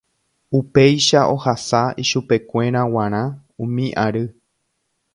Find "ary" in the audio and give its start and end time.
4.09-4.25